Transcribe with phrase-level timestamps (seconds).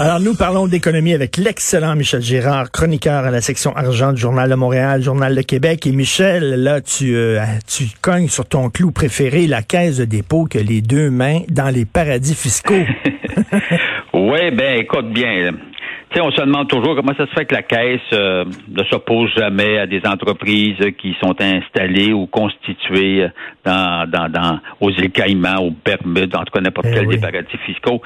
[0.00, 4.50] Alors, nous parlons d'économie avec l'excellent Michel Girard, chroniqueur à la section argent du Journal
[4.50, 5.86] de Montréal, Journal de Québec.
[5.86, 10.46] Et Michel, là, tu, euh, tu cognes sur ton clou préféré, la caisse de dépôt
[10.50, 12.74] que les deux mains dans les paradis fiscaux.
[14.14, 15.52] oui, ben, écoute bien
[16.20, 19.78] on se demande toujours comment ça se fait que la Caisse euh, ne s'oppose jamais
[19.78, 23.28] à des entreprises qui sont installées ou constituées
[23.64, 27.18] dans, dans, dans aux îles Caïmans, aux Bermudes, en tout cas n'importe eh quel des
[27.18, 28.00] paradis fiscaux.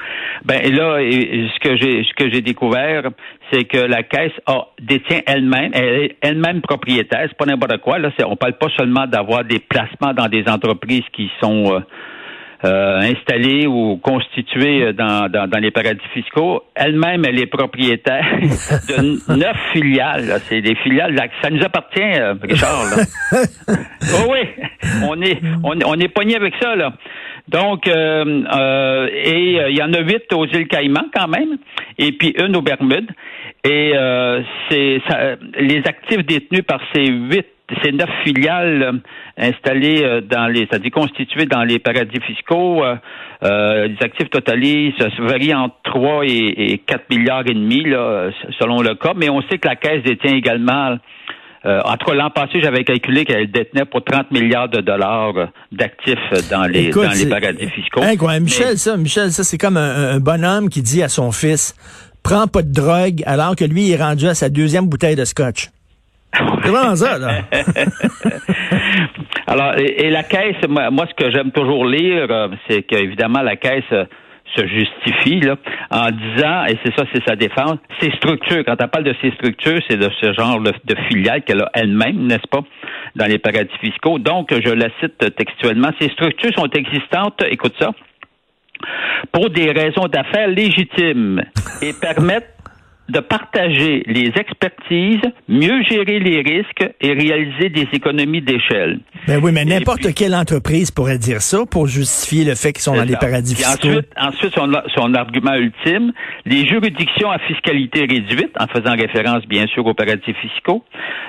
[0.45, 3.09] Ben là, ce que j'ai ce que j'ai découvert,
[3.51, 7.99] c'est que la Caisse a, détient elle-même, elle est elle-même propriétaire, c'est pas n'importe quoi.
[7.99, 11.81] Là, on parle pas seulement d'avoir des placements dans des entreprises qui sont euh, euh,
[12.63, 16.63] installée ou constituée dans, dans, dans, les paradis fiscaux.
[16.75, 20.39] Elle-même, elle est propriétaire de neuf filiales.
[20.47, 21.13] C'est des filiales.
[21.13, 22.85] Là, ça nous appartient, euh, Richard.
[23.33, 24.39] oh oui,
[25.07, 26.75] on est, on, on est pogné avec ça.
[26.75, 26.93] Là.
[27.47, 31.57] Donc, euh, euh et il y en a huit aux îles Caïmans quand même,
[31.97, 33.11] et puis une aux Bermudes.
[33.63, 35.01] Et euh, c'est
[35.59, 37.47] les actifs détenus par ces huit
[37.83, 38.93] ces neuf filiales euh,
[39.37, 45.07] installées euh, dans les, c'est-à-dire constituées dans les paradis fiscaux, euh, les actifs totalisent, ça
[45.19, 49.41] varie entre 3 et, et 4 milliards et demi, là, selon le cas, mais on
[49.43, 50.97] sait que la Caisse détient également
[51.65, 55.33] euh, entre l'an passé, j'avais calculé qu'elle détenait pour 30 milliards de dollars
[55.73, 56.17] d'actifs
[56.49, 58.01] dans les, dans les paradis fiscaux.
[58.39, 61.75] Michel, ça, Michel, ça, c'est comme un, un, bonhomme qui dit à son fils,
[62.23, 65.25] prends pas de drogue, alors que lui, il est rendu à sa deuxième bouteille de
[65.25, 65.69] scotch.
[66.33, 67.41] Vraiment ça, là?
[69.47, 73.83] Alors, et, la caisse, moi, ce que j'aime toujours lire, euh, c'est qu'évidemment, la caisse
[73.91, 74.05] euh,
[74.55, 75.55] se justifie là,
[75.91, 79.31] en disant, et c'est ça, c'est sa défense, ses structures, quand elle parle de ses
[79.31, 82.61] structures, c'est de ce genre de, de filiales qu'elle a elle-même, n'est-ce pas,
[83.15, 84.19] dans les paradis fiscaux.
[84.19, 87.91] Donc, je la cite textuellement, ces structures sont existantes, écoute ça,
[89.31, 91.41] pour des raisons d'affaires légitimes
[91.81, 92.58] et permettent
[93.09, 98.99] de partager les expertises, mieux gérer les risques et réaliser des économies d'échelle.
[99.27, 102.95] Ben oui, mais n'importe quelle entreprise pourrait dire ça pour justifier le fait qu'ils sont
[102.95, 103.89] dans les paradis fiscaux.
[103.89, 106.11] Ensuite, ensuite son, son, argument ultime,
[106.45, 110.83] les juridictions à fiscalité réduite, en faisant référence bien sûr aux paradis fiscaux,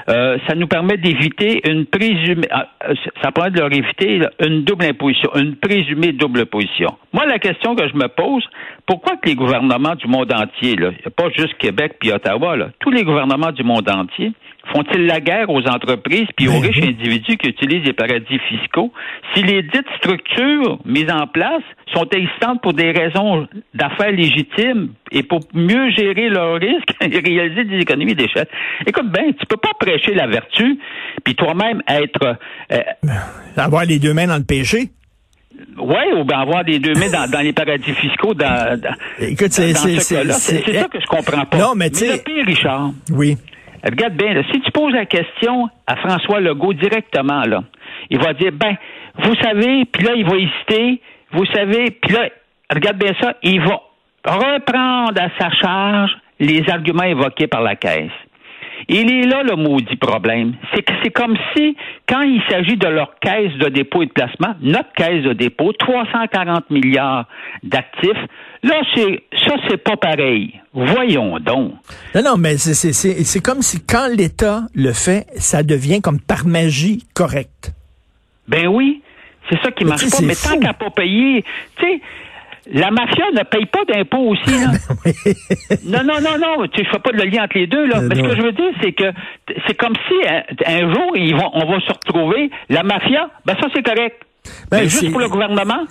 [0.08, 4.84] euh, ça nous permet d'éviter une présumée, euh, ça permet de leur éviter une double
[4.84, 6.96] imposition, une présumée double position.
[7.12, 8.44] Moi, la question que je me pose,
[8.86, 12.90] pourquoi que les gouvernements du monde entier, là, pas juste Québec puis Ottawa, là, tous
[12.90, 14.32] les gouvernements du monde entier,
[14.72, 18.92] font-ils la guerre aux entreprises puis aux ben riches individus qui utilisent les paradis fiscaux?
[19.34, 21.62] Si les dites structures mises en place
[21.94, 27.64] sont existantes pour des raisons d'affaires légitimes et pour mieux gérer leurs risques et réaliser
[27.64, 28.48] des économies d'échelle?
[28.86, 30.78] Écoute ben, tu peux pas prêcher la vertu
[31.24, 32.36] puis toi-même être
[32.72, 32.82] euh,
[33.56, 34.90] avoir les deux mains dans le péché.
[35.90, 38.32] Oui, ou bien avoir des deux mains dans, les paradis fiscaux.
[38.32, 38.80] Dans,
[39.18, 41.58] Écoute, c'est ça que je comprends pas.
[41.58, 42.92] Non, mais tu sais, Richard.
[43.10, 43.36] Oui.
[43.84, 47.64] Regarde bien, si tu poses la question à François Legault directement, là,
[48.08, 48.76] il va dire, ben,
[49.24, 51.00] vous savez, puis là, il va hésiter,
[51.32, 52.28] vous savez, puis là,
[52.72, 53.80] regarde bien ça, il va
[54.24, 58.10] reprendre à sa charge les arguments évoqués par la Caisse.
[58.88, 60.54] Il est là le maudit problème.
[60.74, 61.76] C'est que c'est comme si,
[62.08, 65.72] quand il s'agit de leur caisse de dépôt et de placement, notre caisse de dépôt,
[65.72, 67.26] 340 milliards
[67.62, 68.10] d'actifs,
[68.62, 70.60] là, c'est, ça, c'est pas pareil.
[70.72, 71.72] Voyons donc.
[72.14, 76.20] Non, non, mais c'est, c'est, c'est comme si quand l'État le fait, ça devient comme
[76.20, 77.72] par magie correct.
[78.48, 79.02] Ben oui.
[79.48, 80.18] C'est ça qui marche pas.
[80.22, 81.44] Mais tant qu'à pas payer,
[81.76, 82.00] tu sais,
[82.66, 84.50] la mafia ne paye pas d'impôts aussi.
[84.50, 84.72] Là.
[85.84, 86.66] non, non, non, non.
[86.68, 87.86] Tu ne fais pas de lien entre les deux.
[87.86, 88.00] Là.
[88.02, 89.12] Mais ce que je veux dire, c'est que
[89.66, 90.14] c'est comme si
[90.66, 92.50] un, jour, ils vont, on va se retrouver.
[92.68, 94.22] La mafia, ben ça, c'est correct.
[94.70, 95.86] Ben, mais juste pour le gouvernement,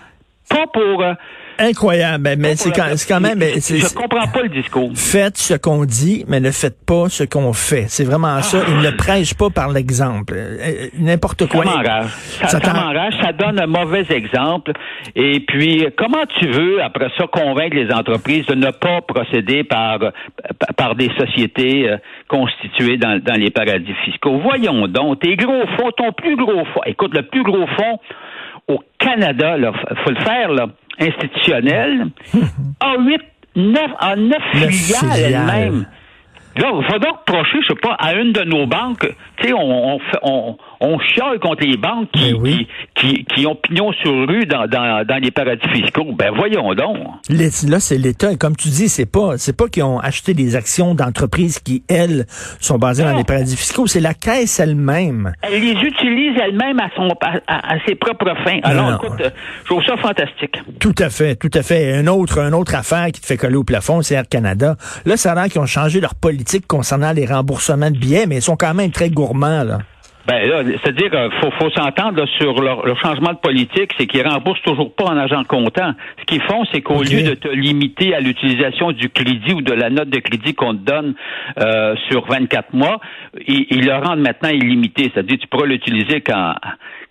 [0.49, 1.01] pas pour...
[1.01, 1.13] Euh,
[1.59, 2.29] incroyable.
[2.37, 3.39] Mais c'est quand, quand, même.
[3.39, 4.91] Je comprends pas le discours.
[4.95, 7.85] Faites ce qu'on dit, mais ne faites pas ce qu'on fait.
[7.87, 8.59] C'est vraiment ça.
[8.67, 10.33] Il ne prêche pas par l'exemple.
[10.37, 11.63] Euh, n'importe quoi.
[11.63, 12.09] Ça m'enrage.
[12.47, 13.13] Ça, m'enrage.
[13.21, 14.71] Ça donne un mauvais exemple.
[15.15, 19.99] Et puis, comment tu veux, après ça, convaincre les entreprises de ne pas procéder par,
[20.77, 21.97] par des sociétés euh,
[22.27, 24.39] constituées dans, dans les paradis fiscaux?
[24.39, 25.19] Voyons donc.
[25.19, 26.81] Tes gros fonds, ton plus gros fonds.
[26.85, 27.99] Écoute, le plus gros fonds
[28.69, 29.73] au Canada, là,
[30.05, 30.67] faut le faire, là
[30.99, 32.07] institutionnelle
[32.79, 33.21] a huit,
[33.55, 35.85] neuf, en neuf, filiales, elle-même.
[36.57, 39.07] Là, il faudra reprocher, je sais pas, à une de nos banques,
[39.37, 42.67] tu sais, on, on, fait, on, on chiale contre les banques qui, Ben oui.
[42.95, 46.07] qui, qui, qui ont pignon sur rue dans, dans, dans les paradis fiscaux.
[46.17, 46.97] Ben voyons donc.
[47.29, 48.31] Les- Là, c'est l'État.
[48.31, 51.83] Et comme tu dis, c'est pas, c'est pas qu'ils ont acheté des actions d'entreprises qui,
[51.87, 52.25] elles,
[52.59, 53.85] sont basées dans les paradis fiscaux.
[53.87, 55.33] C'est la caisse elle-même.
[55.43, 58.59] Elle les utilise elle-même à, son, à, à- à ses propres fins.
[58.63, 58.97] Alors, non.
[58.97, 59.21] écoute,
[59.63, 60.57] je trouve ça fantastique.
[60.79, 61.93] Tout à fait, tout à fait.
[61.93, 64.75] Un autre, une autre affaire qui te fait coller au plafond, c'est Air Canada.
[65.05, 68.37] Là, ça a l'air qu'ils ont changé leur politique concernant les remboursements de billets, mais
[68.37, 69.79] ils sont quand même très gourmands, là.
[70.27, 74.27] Ben là, c'est-à-dire qu'il faut, faut s'entendre sur leur, le changement de politique, c'est qu'ils
[74.27, 75.93] remboursent toujours pas en argent comptant.
[76.19, 79.73] Ce qu'ils font, c'est qu'au lieu de te limiter à l'utilisation du crédit ou de
[79.73, 81.15] la note de crédit qu'on te donne
[81.59, 82.99] euh, sur 24 mois,
[83.47, 85.09] ils, ils le rendent maintenant illimité.
[85.11, 86.53] C'est-à-dire tu pourras l'utiliser quand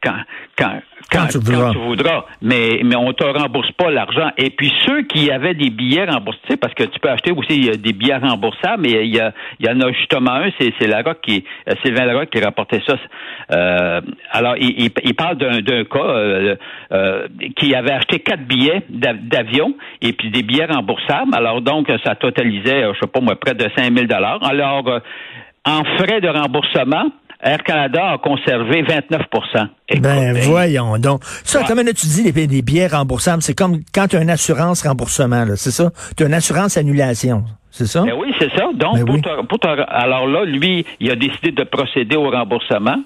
[0.03, 0.17] quand
[0.57, 0.81] quand
[1.11, 1.73] Quand tu voudras.
[1.73, 2.25] voudras.
[2.43, 4.31] Mais mais on te rembourse pas l'argent.
[4.37, 7.93] Et puis ceux qui avaient des billets remboursés, parce que tu peux acheter aussi des
[7.93, 11.21] billets remboursables, mais il y a il y en a justement un, c'est c'est Larocque
[11.23, 12.97] qui euh, Sylvain Larocque qui rapportait ça.
[13.53, 14.01] Euh,
[14.31, 16.57] alors il, il, il parle d'un d'un cas euh,
[16.93, 21.35] euh, qui avait acheté quatre billets d'av- d'avion et puis des billets remboursables.
[21.35, 24.39] Alors donc ça totalisait, euh, je sais pas moi, près de 5000 dollars.
[24.45, 25.01] Alors euh,
[25.65, 27.11] en frais de remboursement.
[27.41, 29.23] Air Canada a conservé 29
[29.89, 31.23] Écoute, Ben, hey, voyons donc.
[31.45, 31.65] Ça, Ouais.
[31.69, 33.43] comment tu dis les, des billets remboursables?
[33.43, 35.91] C'est comme quand tu as une assurance remboursement, là, c'est ça?
[36.17, 38.03] Tu as une assurance annulation, c'est ça?
[38.03, 38.65] Ben oui, c'est ça.
[38.75, 39.23] Donc, Ben pour oui.
[39.23, 42.97] te- pour te- alors là, lui, il a décidé de procéder au remboursement.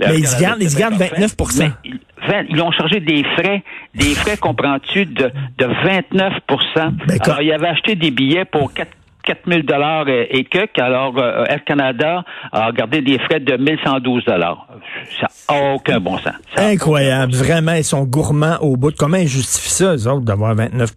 [0.00, 1.98] Mais ils se gardent- ils se gardent 29 Mais ils-
[2.28, 3.62] 20 ils ont chargé des frais,
[3.94, 6.32] des frais, comprends-tu, de, de 29
[7.06, 8.90] Ben, Alors, il avait acheté des billets pour 4
[9.24, 10.78] 4000 dollars et quelques.
[10.78, 14.66] Alors, euh, Air Canada a gardé des frais de 1112 dollars.
[15.20, 16.34] Ça n'a aucun bon sens.
[16.56, 17.32] Ça Incroyable.
[17.34, 18.90] Vraiment, ils sont gourmands au bout.
[18.90, 20.92] de- Comment ils justifient ça, eux autres, d'avoir 29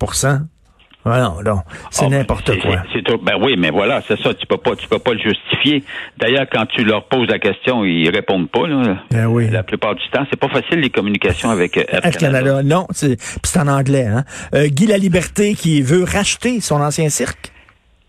[1.09, 1.61] Ah non, non.
[1.89, 2.83] C'est Ah, ben, n'importe quoi.
[2.91, 4.33] c'est- ben oui, mais voilà, c'est ça.
[4.33, 5.83] Tu peux pas, tu peux pas le justifier.
[6.17, 8.67] D'ailleurs, quand tu leur poses la question, ils répondent pas.
[8.67, 8.97] Là.
[9.11, 9.49] Ben oui.
[9.49, 12.87] La plupart du temps, c'est pas facile les communications avec euh, Air, Air Canada, non.
[12.91, 14.05] C'est puis c'est en anglais.
[14.05, 14.23] Hein?
[14.53, 17.53] Euh, Guy Laliberté qui veut racheter son ancien cirque.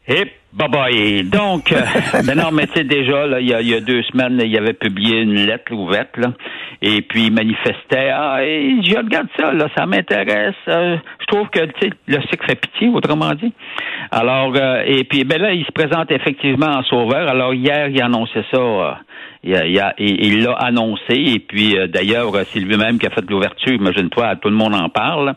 [0.08, 0.24] Et
[0.54, 1.22] bye bye.
[1.24, 1.82] Donc, euh,
[2.24, 4.40] ben non, mais tu sais déjà, là, il y a, il y a deux semaines,
[4.42, 6.32] il avait publié une lettre ouverte, là,
[6.82, 8.10] et puis il manifestait.
[8.12, 10.54] Ah, je regarde ça, là, ça m'intéresse.
[10.68, 13.52] euh, je trouve que le cycle fait pitié, autrement dit.
[14.10, 17.28] Alors, euh, et puis ben là, il se présente effectivement en sauveur.
[17.28, 18.58] Alors hier, il annonçait ça.
[18.58, 18.92] euh,
[19.44, 23.72] il l'a annoncé et puis euh, d'ailleurs c'est lui-même qui a fait l'ouverture.
[23.72, 25.34] Imagine-toi, tout le monde en parle.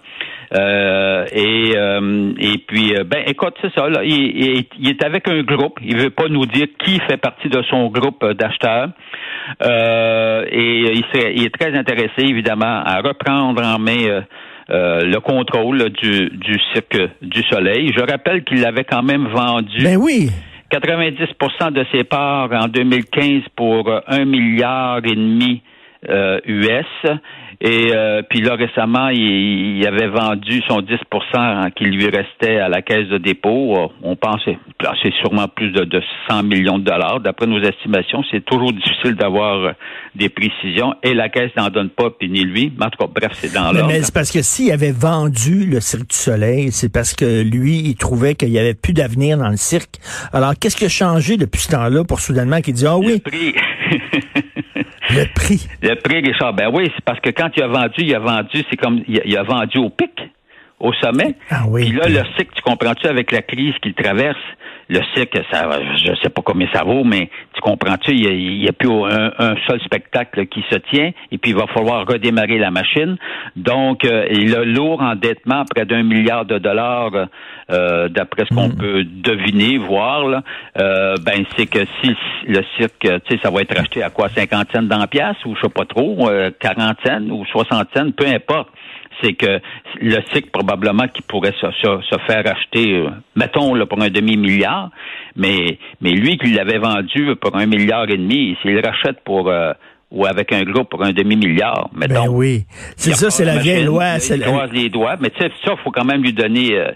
[0.54, 5.80] Euh, et euh, et puis ben écoute c'est ça là, il, est avec un groupe.
[5.82, 8.90] Il veut pas nous dire qui fait partie de son groupe d'acheteurs.
[9.62, 14.04] Et il, serait, il est très intéressé évidemment à reprendre en main.
[14.06, 14.22] euh,
[14.70, 17.92] euh, le contrôle là, du, du cirque du soleil.
[17.94, 20.30] Je rappelle qu'il l'avait quand même vendu Ben oui.
[20.72, 25.62] 90% de ses parts en 2015 pour euh, un milliard et demi
[26.08, 26.86] US.
[27.64, 32.70] Et euh, puis là, récemment, il, il avait vendu son 10% qui lui restait à
[32.70, 33.78] la caisse de dépôt.
[33.78, 34.58] Euh, On pensait,
[35.04, 37.20] c'est sûrement plus de, de 100 millions de dollars.
[37.20, 39.72] D'après nos estimations, c'est toujours difficile d'avoir euh,
[40.16, 40.96] des précisions.
[41.04, 42.74] Et la caisse n'en donne pas, puis ni lui.
[42.80, 43.90] Mais en tout cas, bref, c'est dans l'ordre.
[43.90, 47.78] mais c'est parce que s'il avait vendu le Cirque du Soleil, c'est parce que lui,
[47.86, 49.98] il trouvait qu'il y avait plus d'avenir dans le cirque.
[50.34, 53.54] Alors, qu'est-ce qui a changé depuis ce temps-là pour soudainement qu'il dit, ah oui, prix.
[55.10, 55.68] le prix.
[55.82, 58.64] Le prix, Richard, ben oui, c'est parce que quand il a vendu, il a vendu,
[58.70, 60.12] c'est comme, il a, il a vendu au pic,
[60.80, 61.36] au sommet.
[61.50, 61.90] Ah oui.
[61.90, 64.38] Puis là, le cycle, tu comprends-tu, avec la crise qu'il traverse,
[64.92, 68.32] le cycle, ça, je sais pas combien ça vaut, mais tu comprends-tu, il y a,
[68.32, 71.66] il y a plus un, un seul spectacle qui se tient, et puis il va
[71.68, 73.16] falloir redémarrer la machine.
[73.56, 77.12] Donc, euh, a lourd endettement, près d'un milliard de dollars,
[77.72, 78.78] euh, d'après ce qu'on Mm.
[78.78, 80.44] peut deviner, voir, là,
[80.78, 82.14] euh, ben c'est que si
[82.48, 85.38] le cirque, tu sais, ça va être acheté à quoi, 50 cents dans la pièce,
[85.46, 88.68] ou je sais pas trop, euh, 40 cents ou 60 cents, peu importe
[89.22, 89.60] c'est que
[90.00, 94.10] le cycle probablement qui pourrait se, se, se faire acheter, euh, mettons là, pour un
[94.10, 94.81] demi-milliard,
[95.36, 99.50] mais mais lui qui l'avait vendu pour un milliard et demi, s'il le rachète pour
[99.50, 99.74] euh,
[100.12, 102.26] ou avec un groupe pour un demi-milliard, mettons.
[102.26, 102.66] Ben oui.
[102.98, 104.20] C'est il ça, c'est la vieille loi.
[104.20, 106.76] c'est il la- croise les doigts, mais tu sais, ça, faut quand même lui donner
[106.76, 106.92] euh,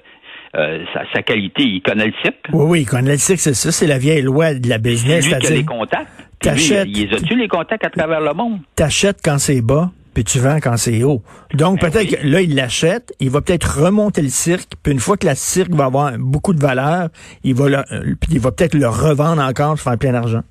[0.57, 1.63] euh, sa, sa qualité.
[1.63, 2.35] Il connaît le cycle.
[2.51, 5.25] Oui, oui, qu'on le cirque, c'est ça, c'est la vieille loi de la C'est business,
[5.29, 6.09] lui qui a les contacts.
[6.17, 8.59] Lui, t'achètes- il les a-tu les contacts à travers le monde?
[8.75, 11.21] t'achètes quand c'est bas, puis tu vends quand c'est haut.
[11.53, 12.17] Donc, Ben peut-être oui.
[12.17, 15.35] que là, il l'achète, il va peut-être remonter le cirque, puis une fois que la
[15.35, 17.09] cirque va avoir beaucoup de valeur,
[17.43, 20.41] il va le, euh, puis il va peut-être le revendre encore pour faire plein d'argent.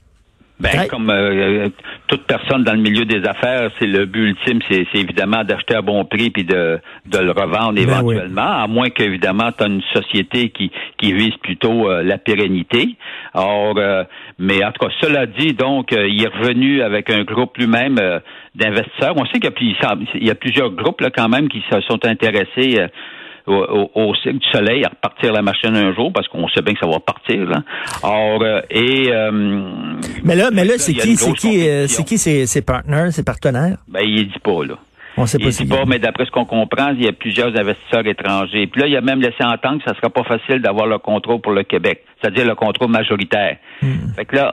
[0.61, 1.69] Ben, comme euh,
[2.07, 5.83] toute personne dans le milieu des affaires, c'est le but ultime, c'est évidemment d'acheter à
[5.83, 9.83] bon prix puis de, de le revendre ben éventuellement, à moins qu'évidemment tu as une
[9.93, 12.97] société qui, qui vise plutôt euh, la pérennité.
[13.35, 14.05] Or, euh,
[14.39, 17.99] mais en tout cas, cela dit, donc, il est revenu avec un groupe lui-même
[18.55, 19.15] d'investisseurs.
[19.17, 22.87] On sait qu'il y, y, a plusieurs groupes là quand même qui se sont intéressés
[23.47, 26.81] au, au, du soleil à repartir la machine un jour parce qu'on sait bien que
[26.81, 27.45] ça va partir.
[27.47, 27.63] Là.
[28.03, 29.31] Or, euh, et euh,
[30.23, 33.25] mais là, mais là, c'est qui, c'est qui, euh, c'est qui ses, ses partenaires, ses
[33.25, 33.77] partenaires?
[33.89, 34.77] Ben, il dit pas là.
[35.17, 37.57] On sait pas il dit pas, mais d'après ce qu'on comprend, il y a plusieurs
[37.57, 38.67] investisseurs étrangers.
[38.67, 41.41] Puis là, il a même laissé entendre que ça sera pas facile d'avoir le contrôle
[41.41, 43.59] pour le Québec, c'est-à-dire le contrôle majoritaire.
[43.81, 44.13] Hmm.
[44.17, 44.49] Fait que là,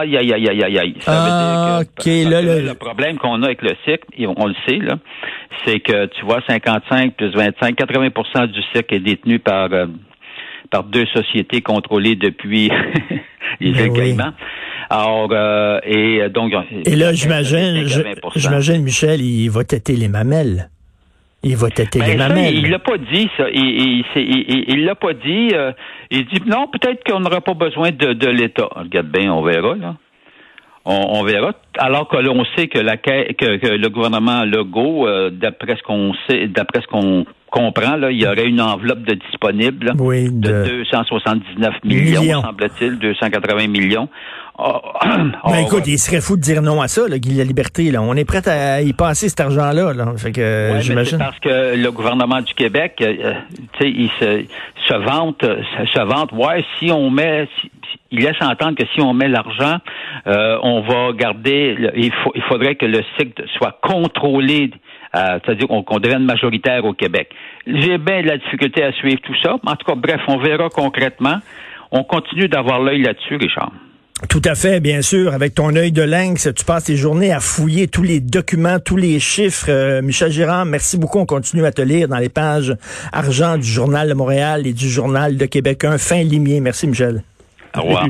[0.00, 0.94] aïe, aïe, aïe, aïe, aïe.
[1.00, 4.04] Ça ah, veut dire que, là, le problème qu'on a avec le cycle,
[4.36, 4.98] on le sait, là,
[5.64, 9.86] c'est que tu vois 55 plus 25, 80% du cycle est détenu par euh,
[10.74, 12.68] par deux sociétés contrôlées depuis
[13.60, 14.34] les ben
[14.90, 16.52] Alors, euh, et euh, donc...
[16.84, 17.86] Et là, j'imagine,
[18.34, 20.70] j'imagine, Michel, il va têter les mamelles.
[21.44, 22.54] Il va têter ben, les mamelles.
[22.56, 23.44] Il l'a pas dit, ça.
[23.52, 25.50] Il, l'a pas dit.
[26.10, 28.68] il dit, non, peut-être qu'on n'aura pas besoin de, de l'État.
[28.74, 29.94] Regarde bien, on verra, là.
[30.86, 31.52] On, verra.
[31.78, 36.12] Alors que l'on sait que, la, que, que le gouvernement Legault, euh, d'après ce qu'on
[36.28, 40.82] sait, d'après ce qu'on comprend, là, il y aurait une enveloppe de disponible de...
[40.82, 44.08] 279 millions, semble-t-il, 280 millions.
[44.56, 44.80] Oh,
[45.48, 47.90] ben écoute, il serait fou de dire non à ça, là, Guy La Liberté.
[47.90, 48.02] Là.
[48.02, 49.92] On est prêt à y passer cet argent-là.
[49.92, 50.12] Là.
[50.16, 51.18] Fait que, j'imagine.
[51.18, 53.32] parce que le gouvernement du Québec, euh, euh,
[53.72, 54.44] tu sais, il se,
[54.88, 56.30] se vante, se, vante.
[56.32, 57.48] Ouais, si on met,
[58.14, 59.78] il laisse entendre que si on met l'argent,
[60.26, 61.76] euh, on va garder.
[61.96, 62.12] il,
[62.48, 64.70] faudrait que le cycle soit contrôlé
[65.14, 67.28] euh, c'est-à-dire qu'on devienne majoritaire au Québec.
[67.66, 69.56] J'ai bien de la difficulté à suivre tout ça.
[69.64, 71.36] En tout cas, bref, on verra concrètement.
[71.92, 73.70] On continue d'avoir l'œil là-dessus, Richard.
[74.28, 75.32] Tout à fait, bien sûr.
[75.32, 78.96] Avec ton œil de lynx, tu passes tes journées à fouiller tous les documents, tous
[78.96, 79.66] les chiffres.
[79.68, 81.18] Euh, Michel Girard, merci beaucoup.
[81.18, 82.74] On continue à te lire dans les pages
[83.12, 85.84] argent du Journal de Montréal et du Journal de Québec.
[85.98, 86.60] Fin limier.
[86.60, 87.22] Merci, Michel.
[87.76, 88.06] Au revoir.